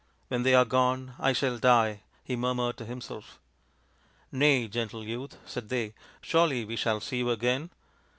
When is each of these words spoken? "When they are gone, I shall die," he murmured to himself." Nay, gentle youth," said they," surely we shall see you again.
"When 0.29 0.41
they 0.41 0.55
are 0.55 0.65
gone, 0.65 1.13
I 1.19 1.31
shall 1.31 1.59
die," 1.59 2.01
he 2.23 2.35
murmured 2.35 2.75
to 2.77 2.85
himself." 2.85 3.37
Nay, 4.31 4.67
gentle 4.67 5.03
youth," 5.03 5.37
said 5.45 5.69
they," 5.69 5.93
surely 6.23 6.65
we 6.65 6.75
shall 6.75 6.99
see 7.01 7.17
you 7.19 7.29
again. 7.29 7.69